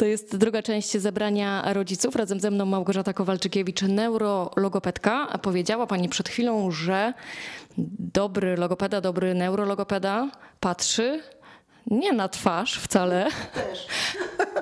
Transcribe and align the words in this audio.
To 0.00 0.06
jest 0.06 0.36
druga 0.36 0.62
część 0.62 0.98
zebrania 0.98 1.72
rodziców. 1.72 2.16
Razem 2.16 2.40
ze 2.40 2.50
mną 2.50 2.66
Małgorzata 2.66 3.12
Kowalczykiewicz, 3.12 3.82
neurologopedka. 3.82 5.38
Powiedziała 5.42 5.86
Pani 5.86 6.08
przed 6.08 6.28
chwilą, 6.28 6.70
że 6.70 7.12
dobry 7.98 8.56
logopeda, 8.56 9.00
dobry 9.00 9.34
neurologopeda 9.34 10.30
patrzy 10.60 11.22
nie 11.86 12.12
na 12.12 12.28
twarz 12.28 12.78
wcale. 12.78 13.26
Też. 13.54 13.86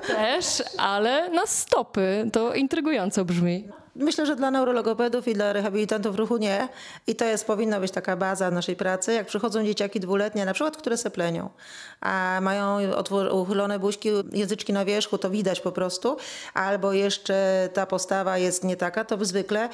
Też, 0.07 0.63
ale 0.77 1.29
na 1.29 1.45
stopy. 1.45 2.29
To 2.33 2.53
intrygująco 2.53 3.25
brzmi. 3.25 3.67
Myślę, 3.99 4.25
że 4.25 4.35
dla 4.35 4.51
neurologopedów 4.51 5.27
i 5.27 5.33
dla 5.33 5.53
rehabilitantów 5.53 6.15
ruchu 6.15 6.37
nie. 6.37 6.67
I 7.07 7.15
to 7.15 7.25
jest, 7.25 7.47
powinna 7.47 7.79
być 7.79 7.91
taka 7.91 8.15
baza 8.15 8.51
naszej 8.51 8.75
pracy. 8.75 9.13
Jak 9.13 9.27
przychodzą 9.27 9.65
dzieciaki 9.65 9.99
dwuletnie, 9.99 10.45
na 10.45 10.53
przykład, 10.53 10.77
które 10.77 10.97
seplenią, 10.97 11.49
a 12.01 12.39
mają 12.41 12.77
uchylone 13.31 13.79
buźki, 13.79 14.09
języczki 14.31 14.73
na 14.73 14.85
wierzchu, 14.85 15.17
to 15.17 15.29
widać 15.29 15.61
po 15.61 15.71
prostu. 15.71 16.17
Albo 16.53 16.93
jeszcze 16.93 17.69
ta 17.73 17.85
postawa 17.85 18.37
jest 18.37 18.63
nie 18.63 18.77
taka, 18.77 19.05
to 19.05 19.25
zwykle 19.25 19.69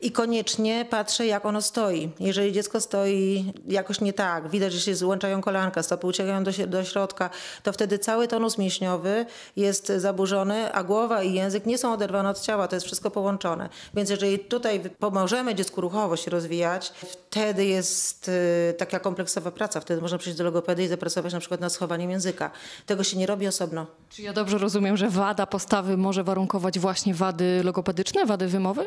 i 0.00 0.12
koniecznie 0.12 0.86
patrzę, 0.90 1.26
jak 1.26 1.46
ono 1.46 1.62
stoi. 1.62 2.10
Jeżeli 2.20 2.52
dziecko 2.52 2.80
stoi 2.80 3.52
jakoś 3.68 4.00
nie 4.00 4.12
tak, 4.12 4.48
widać, 4.48 4.72
że 4.72 4.80
się 4.80 4.94
złączają 4.94 5.40
kolanka, 5.40 5.82
stopy 5.82 6.06
uciekają 6.06 6.44
do, 6.44 6.50
do 6.66 6.84
środka, 6.84 7.30
to 7.62 7.72
wtedy 7.72 7.98
cały 7.98 8.28
tonus 8.28 8.58
mięśniowy 8.58 9.26
jest 9.56 9.92
zaburzony, 9.96 10.72
a 10.72 10.84
głowa 10.84 11.22
i 11.22 11.32
język 11.32 11.66
nie 11.66 11.78
są 11.78 11.92
oderwane 11.92 12.28
od 12.28 12.40
ciała, 12.40 12.68
to 12.68 12.76
jest 12.76 12.86
wszystko 12.86 13.10
połączone. 13.10 13.68
Więc 13.94 14.10
jeżeli 14.10 14.38
tutaj 14.38 14.80
pomożemy 14.98 15.54
dziecku 15.54 15.80
ruchowo 15.80 16.16
się 16.16 16.30
rozwijać, 16.30 16.92
wtedy 17.10 17.64
jest 17.64 18.28
y, 18.28 18.74
taka 18.78 19.00
kompleksowa 19.00 19.50
praca. 19.50 19.80
Wtedy 19.80 20.00
można 20.00 20.18
przyjść 20.18 20.38
do 20.38 20.44
logopedy 20.44 20.84
i 20.84 20.88
zapracować 20.88 21.32
na 21.32 21.40
przykład 21.40 21.60
nad 21.60 21.72
schowaniem 21.72 22.10
języka. 22.10 22.50
Tego 22.86 23.04
się 23.04 23.16
nie 23.16 23.26
robi 23.26 23.46
osobno. 23.46 23.86
Czy 24.10 24.22
ja 24.22 24.32
dobrze 24.32 24.58
rozumiem, 24.58 24.96
że 24.96 25.10
wada 25.10 25.46
postawy 25.46 25.96
może 25.96 26.24
warunkować 26.24 26.78
właśnie 26.78 27.14
wady 27.14 27.60
logopedyczne, 27.64 28.26
wady 28.26 28.46
wymowy? 28.46 28.86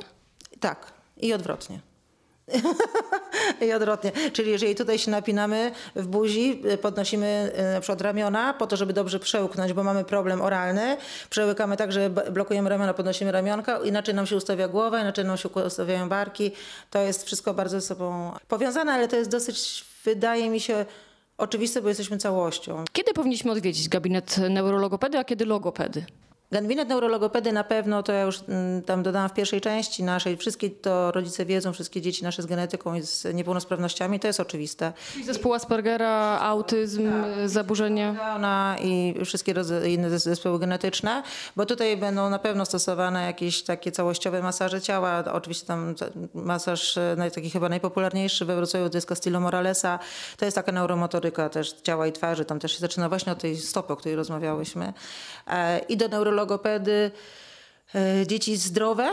Tak. 0.59 0.98
I 1.19 1.33
odwrotnie. 1.33 1.79
I 3.67 3.73
odwrotnie. 3.73 4.11
Czyli 4.33 4.51
jeżeli 4.51 4.75
tutaj 4.75 4.99
się 4.99 5.11
napinamy 5.11 5.71
w 5.95 6.07
buzi, 6.07 6.61
podnosimy 6.81 7.51
na 7.73 7.81
przykład 7.81 8.01
ramiona 8.01 8.53
po 8.53 8.67
to, 8.67 8.77
żeby 8.77 8.93
dobrze 8.93 9.19
przełknąć, 9.19 9.73
bo 9.73 9.83
mamy 9.83 10.03
problem 10.03 10.41
oralny, 10.41 10.97
przełykamy 11.29 11.77
tak, 11.77 11.91
że 11.91 12.09
blokujemy 12.09 12.69
ramiona, 12.69 12.93
podnosimy 12.93 13.31
ramionka, 13.31 13.79
inaczej 13.83 14.15
nam 14.15 14.25
się 14.25 14.35
ustawia 14.35 14.67
głowa, 14.67 15.01
inaczej 15.01 15.25
nam 15.25 15.37
się 15.37 15.49
ustawiają 15.49 16.09
barki. 16.09 16.51
To 16.89 16.99
jest 16.99 17.25
wszystko 17.25 17.53
bardzo 17.53 17.81
ze 17.81 17.87
sobą 17.87 18.31
powiązane, 18.47 18.93
ale 18.93 19.07
to 19.07 19.15
jest 19.15 19.29
dosyć, 19.29 19.85
wydaje 20.05 20.49
mi 20.49 20.59
się, 20.59 20.85
oczywiste, 21.37 21.81
bo 21.81 21.87
jesteśmy 21.87 22.17
całością. 22.17 22.85
Kiedy 22.93 23.13
powinniśmy 23.13 23.51
odwiedzić 23.51 23.89
gabinet 23.89 24.37
neurologopedy, 24.37 25.17
a 25.17 25.23
kiedy 25.23 25.45
logopedy? 25.45 26.05
Gabinet 26.51 26.89
neurologopedy 26.89 27.51
na 27.51 27.63
pewno, 27.63 28.03
to 28.03 28.11
ja 28.11 28.21
już 28.21 28.39
tam 28.85 29.03
dodałam 29.03 29.29
w 29.29 29.33
pierwszej 29.33 29.61
części 29.61 30.03
naszej, 30.03 30.37
wszystkie 30.37 30.69
to 30.69 31.11
rodzice 31.11 31.45
wiedzą, 31.45 31.73
wszystkie 31.73 32.01
dzieci 32.01 32.23
nasze 32.23 32.41
z 32.41 32.45
genetyką 32.45 32.95
i 32.95 33.01
z 33.01 33.33
niepełnosprawnościami, 33.33 34.19
to 34.19 34.27
jest 34.27 34.39
oczywiste. 34.39 34.93
Czyli 35.13 35.25
zespół 35.25 35.53
Aspergera, 35.53 36.39
autyzm, 36.39 37.09
tak. 37.11 37.49
zaburzenia? 37.49 38.13
Downa 38.13 38.75
i 38.81 39.15
wszystkie 39.25 39.53
inne 39.87 40.19
zespoły 40.19 40.59
genetyczne, 40.59 41.23
bo 41.55 41.65
tutaj 41.65 41.97
będą 41.97 42.29
na 42.29 42.39
pewno 42.39 42.65
stosowane 42.65 43.25
jakieś 43.25 43.63
takie 43.63 43.91
całościowe 43.91 44.41
masaże 44.41 44.81
ciała, 44.81 45.23
oczywiście 45.31 45.67
tam 45.67 45.95
masaż 46.33 46.99
taki 47.35 47.49
chyba 47.49 47.69
najpopularniejszy 47.69 48.45
we 48.45 48.55
Wrocławiu 48.55 48.89
to 48.89 48.97
jest 48.97 49.07
Castillo 49.07 49.39
Moralesa, 49.39 49.99
to 50.37 50.45
jest 50.45 50.55
taka 50.55 50.71
neuromotoryka 50.71 51.49
też 51.49 51.71
ciała 51.83 52.07
i 52.07 52.11
twarzy, 52.11 52.45
tam 52.45 52.59
też 52.59 52.71
się 52.71 52.79
zaczyna 52.79 53.09
właśnie 53.09 53.31
od 53.31 53.39
tej 53.39 53.57
stopy, 53.57 53.93
o 53.93 53.95
której 53.95 54.15
rozmawiałyśmy. 54.15 54.93
I 55.89 55.97
do 55.97 56.07
neurologii 56.07 56.38
logopedy 56.39 57.11
dzieci 58.25 58.57
zdrowe, 58.57 59.11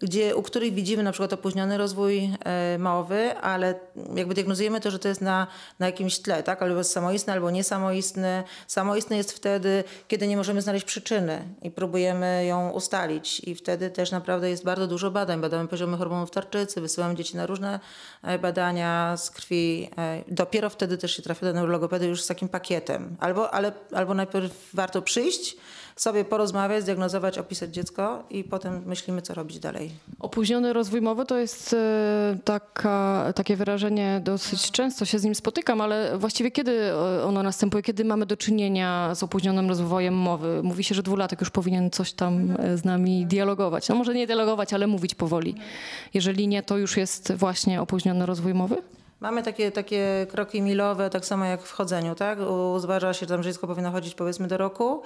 gdzie, 0.00 0.36
u 0.36 0.42
których 0.42 0.74
widzimy 0.74 1.02
na 1.02 1.12
przykład 1.12 1.32
opóźniony 1.32 1.78
rozwój 1.78 2.30
e, 2.44 2.78
mowy, 2.78 3.36
ale 3.38 3.74
jakby 4.14 4.34
diagnozujemy 4.34 4.80
to, 4.80 4.90
że 4.90 4.98
to 4.98 5.08
jest 5.08 5.20
na, 5.20 5.46
na 5.78 5.86
jakimś 5.86 6.18
tle, 6.18 6.42
tak? 6.42 6.62
albo 6.62 6.78
jest 6.78 6.90
samoistny, 6.90 7.32
albo 7.32 7.50
niesamoistny. 7.50 8.42
Samoistny 8.66 9.16
jest 9.16 9.32
wtedy, 9.32 9.84
kiedy 10.08 10.26
nie 10.26 10.36
możemy 10.36 10.62
znaleźć 10.62 10.84
przyczyny 10.84 11.44
i 11.62 11.70
próbujemy 11.70 12.46
ją 12.46 12.70
ustalić 12.70 13.40
i 13.40 13.54
wtedy 13.54 13.90
też 13.90 14.10
naprawdę 14.10 14.50
jest 14.50 14.64
bardzo 14.64 14.86
dużo 14.86 15.10
badań. 15.10 15.40
Badamy 15.40 15.68
poziomy 15.68 15.96
hormonów 15.96 16.30
tarczycy, 16.30 16.80
wysyłamy 16.80 17.14
dzieci 17.14 17.36
na 17.36 17.46
różne 17.46 17.80
e, 18.22 18.38
badania 18.38 19.16
z 19.16 19.30
krwi. 19.30 19.90
E, 19.98 20.22
dopiero 20.28 20.70
wtedy 20.70 20.98
też 20.98 21.16
się 21.16 21.22
trafia 21.22 21.46
do 21.46 21.52
neurologopedy 21.52 22.06
już 22.06 22.22
z 22.22 22.26
takim 22.26 22.48
pakietem. 22.48 23.16
Albo, 23.20 23.54
ale, 23.54 23.72
albo 23.92 24.14
najpierw 24.14 24.52
warto 24.74 25.02
przyjść, 25.02 25.56
sobie 25.96 26.24
porozmawiać, 26.24 26.82
zdiagnozować, 26.82 27.38
opisać 27.38 27.74
dziecko 27.74 28.24
i 28.30 28.44
potem 28.44 28.82
myślimy, 28.86 29.22
co 29.22 29.34
robić 29.34 29.58
dalej. 29.58 29.90
Opóźniony 30.20 30.72
rozwój 30.72 31.00
mowy 31.00 31.24
to 31.24 31.38
jest 31.38 31.72
e, 31.72 32.38
taka, 32.44 33.32
takie 33.34 33.56
wyrażenie, 33.56 34.20
dosyć 34.24 34.70
często 34.70 35.04
się 35.04 35.18
z 35.18 35.24
nim 35.24 35.34
spotykam, 35.34 35.80
ale 35.80 36.18
właściwie 36.18 36.50
kiedy 36.50 36.96
ono 37.24 37.42
następuje, 37.42 37.82
kiedy 37.82 38.04
mamy 38.04 38.26
do 38.26 38.36
czynienia 38.36 39.14
z 39.14 39.22
opóźnionym 39.22 39.68
rozwojem 39.68 40.14
mowy? 40.14 40.60
Mówi 40.62 40.84
się, 40.84 40.94
że 40.94 41.02
dwulatek 41.02 41.40
już 41.40 41.50
powinien 41.50 41.90
coś 41.90 42.12
tam 42.12 42.56
e, 42.58 42.78
z 42.78 42.84
nami 42.84 43.26
dialogować. 43.26 43.88
No 43.88 43.94
może 43.94 44.14
nie 44.14 44.26
dialogować, 44.26 44.72
ale 44.72 44.86
mówić 44.86 45.14
powoli. 45.14 45.54
Jeżeli 46.14 46.48
nie, 46.48 46.62
to 46.62 46.78
już 46.78 46.96
jest 46.96 47.32
właśnie 47.32 47.82
opóźniony 47.82 48.26
rozwój 48.26 48.54
mowy? 48.54 48.76
Mamy 49.20 49.42
takie, 49.42 49.72
takie 49.72 50.26
kroki 50.30 50.62
milowe, 50.62 51.10
tak 51.10 51.24
samo 51.24 51.44
jak 51.44 51.62
w 51.62 51.72
chodzeniu, 51.72 52.14
tak? 52.14 52.38
Uważa 52.76 53.14
się, 53.14 53.20
że 53.20 53.26
tam 53.26 53.42
dziecko 53.42 53.66
powinno 53.66 53.90
chodzić 53.90 54.14
powiedzmy 54.14 54.48
do 54.48 54.56
roku, 54.56 55.02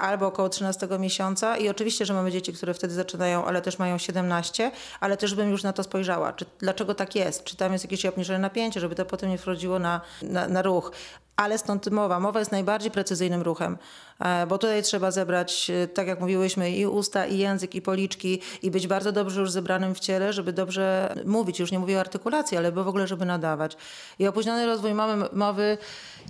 albo 0.00 0.26
około 0.26 0.48
13 0.48 0.88
miesiąca 0.98 1.56
i 1.56 1.68
oczywiście, 1.68 2.06
że 2.06 2.14
mamy 2.14 2.32
dzieci, 2.32 2.52
które 2.52 2.74
wtedy 2.74 2.94
zaczynają, 2.94 3.44
ale 3.44 3.62
też 3.62 3.78
mają 3.78 3.98
17, 3.98 4.70
ale 5.00 5.16
też 5.16 5.34
bym 5.34 5.50
już 5.50 5.62
na 5.62 5.72
to 5.72 5.82
spojrzała, 5.82 6.32
czy, 6.32 6.44
dlaczego 6.58 6.94
tak 6.94 7.14
jest, 7.14 7.44
czy 7.44 7.56
tam 7.56 7.72
jest 7.72 7.84
jakieś 7.84 8.06
obniżone 8.06 8.38
napięcie, 8.38 8.80
żeby 8.80 8.94
to 8.94 9.04
potem 9.04 9.30
nie 9.30 9.38
wchodziło 9.38 9.78
na, 9.78 10.00
na, 10.22 10.48
na 10.48 10.62
ruch. 10.62 10.92
Ale 11.36 11.58
stąd 11.58 11.90
mowa. 11.90 12.20
Mowa 12.20 12.38
jest 12.38 12.52
najbardziej 12.52 12.90
precyzyjnym 12.90 13.42
ruchem, 13.42 13.78
e, 14.20 14.46
bo 14.46 14.58
tutaj 14.58 14.82
trzeba 14.82 15.10
zebrać, 15.10 15.70
e, 15.70 15.88
tak 15.88 16.06
jak 16.06 16.20
mówiłyśmy, 16.20 16.70
i 16.70 16.86
usta, 16.86 17.26
i 17.26 17.38
język, 17.38 17.74
i 17.74 17.82
policzki, 17.82 18.40
i 18.62 18.70
być 18.70 18.86
bardzo 18.86 19.12
dobrze 19.12 19.40
już 19.40 19.50
zebranym 19.50 19.94
w 19.94 20.00
ciele, 20.00 20.32
żeby 20.32 20.52
dobrze 20.52 21.14
mówić. 21.24 21.60
Już 21.60 21.72
nie 21.72 21.78
mówię 21.78 21.96
o 21.96 22.00
artykulacji, 22.00 22.56
ale 22.56 22.72
w 22.72 22.78
ogóle, 22.78 23.06
żeby 23.06 23.24
nadawać. 23.24 23.76
I 24.18 24.26
opóźniony 24.26 24.66
rozwój 24.66 24.94
mowy, 24.94 25.28
mowy 25.32 25.78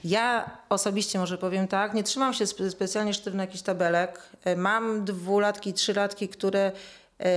ja 0.05 0.51
osobiście 0.69 1.19
może 1.19 1.39
powiem 1.39 1.69
tak, 1.69 1.95
nie 1.95 2.03
trzymam 2.03 2.35
się 2.35 2.47
specjalnie 2.47 3.15
sztywno 3.15 3.43
jakichś 3.43 3.63
tabelek. 3.63 4.23
E, 4.45 4.57
mam 4.57 5.05
dwulatki, 5.05 5.73
trzylatki, 5.73 6.29
które 6.29 6.73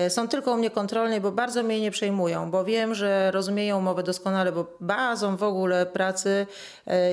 są 0.09 0.28
tylko 0.28 0.51
u 0.51 0.57
mnie 0.57 0.69
kontrolnie, 0.69 1.22
bo 1.22 1.31
bardzo 1.31 1.63
mnie 1.63 1.81
nie 1.81 1.91
przejmują, 1.91 2.51
bo 2.51 2.66
wiem, 2.66 2.96
że 2.96 3.31
rozumieją 3.31 3.81
mowę 3.81 4.03
doskonale, 4.03 4.51
bo 4.51 4.66
bazą 4.79 5.38
w 5.38 5.44
ogóle 5.44 5.85
pracy 5.85 6.47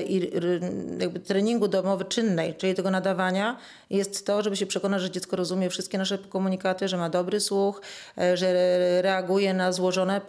i 0.07 0.31
jakby 0.99 1.19
treningu 1.19 1.67
do 1.67 1.83
mowy 1.83 2.05
czynnej, 2.05 2.55
czyli 2.55 2.75
tego 2.75 2.91
nadawania, 2.91 3.57
jest 3.89 4.25
to, 4.25 4.41
żeby 4.41 4.55
się 4.55 4.65
przekonać, 4.65 5.01
że 5.01 5.11
dziecko 5.11 5.35
rozumie 5.35 5.69
wszystkie 5.69 5.97
nasze 5.97 6.17
komunikaty, 6.17 6.87
że 6.87 6.97
ma 6.97 7.09
dobry 7.09 7.39
słuch, 7.39 7.81
że 8.33 8.53
reaguje 9.01 9.53
na 9.53 9.71
złożone 9.71 10.21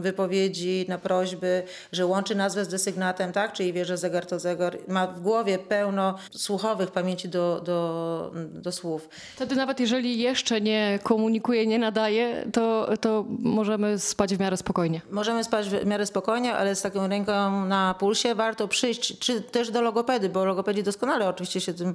wypowiedzi, 0.00 0.86
na 0.88 0.98
prośby, 0.98 1.62
że 1.92 2.06
łączy 2.06 2.34
nazwę 2.34 2.64
z 2.64 2.68
desygnatem, 2.68 3.32
tak? 3.32 3.52
czyli 3.52 3.72
wie, 3.72 3.84
że 3.84 3.96
zegar 3.96 4.26
to 4.26 4.38
zegar. 4.38 4.78
Ma 4.88 5.06
w 5.06 5.20
głowie 5.20 5.58
pełno 5.58 6.18
słuchowych 6.30 6.90
pamięci 6.90 7.28
do, 7.28 7.60
do, 7.64 8.30
do 8.52 8.72
słów. 8.72 9.08
Wtedy 9.36 9.56
nawet 9.56 9.80
jeżeli 9.80 10.18
jeszcze 10.18 10.60
nie 10.60 10.98
komunikuje, 11.02 11.33
nie 11.66 11.78
nadaje, 11.78 12.46
to, 12.52 12.88
to 13.00 13.24
możemy 13.28 13.98
spać 13.98 14.36
w 14.36 14.40
miarę 14.40 14.56
spokojnie. 14.56 15.00
Możemy 15.10 15.44
spać 15.44 15.68
w 15.68 15.86
miarę 15.86 16.06
spokojnie, 16.06 16.54
ale 16.54 16.74
z 16.74 16.82
taką 16.82 17.08
ręką 17.08 17.64
na 17.64 17.94
pulsie 17.98 18.34
warto 18.34 18.68
przyjść, 18.68 19.18
czy 19.18 19.40
też 19.40 19.70
do 19.70 19.82
logopedy, 19.82 20.28
bo 20.28 20.44
logopedzi 20.44 20.82
doskonale 20.82 21.28
oczywiście 21.28 21.60
się 21.60 21.74
tym 21.74 21.94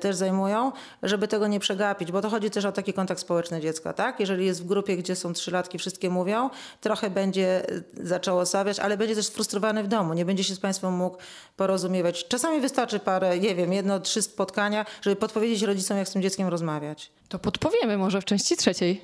też 0.00 0.16
zajmują, 0.16 0.72
żeby 1.02 1.28
tego 1.28 1.46
nie 1.46 1.60
przegapić, 1.60 2.12
bo 2.12 2.22
to 2.22 2.30
chodzi 2.30 2.50
też 2.50 2.64
o 2.64 2.72
taki 2.72 2.92
kontakt 2.92 3.20
społeczny 3.20 3.60
dziecka, 3.60 3.92
tak? 3.92 4.20
Jeżeli 4.20 4.46
jest 4.46 4.62
w 4.62 4.66
grupie, 4.66 4.96
gdzie 4.96 5.16
są 5.16 5.32
trzylatki, 5.32 5.78
wszystkie 5.78 6.10
mówią, 6.10 6.50
trochę 6.80 7.10
będzie 7.10 7.66
zaczęło 8.02 8.46
stawiać, 8.46 8.78
ale 8.78 8.96
będzie 8.96 9.14
też 9.14 9.26
sfrustrowany 9.26 9.82
w 9.82 9.88
domu, 9.88 10.14
nie 10.14 10.24
będzie 10.24 10.44
się 10.44 10.54
z 10.54 10.60
Państwem 10.60 10.92
mógł 10.92 11.18
porozumiewać. 11.56 12.28
Czasami 12.28 12.60
wystarczy 12.60 12.98
parę, 12.98 13.38
nie 13.38 13.54
wiem, 13.54 13.72
jedno, 13.72 14.00
trzy 14.00 14.22
spotkania, 14.22 14.86
żeby 15.02 15.16
podpowiedzieć 15.16 15.62
rodzicom, 15.62 15.96
jak 15.96 16.08
z 16.08 16.12
tym 16.12 16.22
dzieckiem 16.22 16.48
rozmawiać. 16.48 17.10
To 17.28 17.38
podpowiemy 17.38 17.98
może 17.98 18.20
w 18.20 18.24
części 18.24 18.45
trzeciej. 18.56 19.00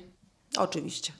Oczywiście. 0.57 1.13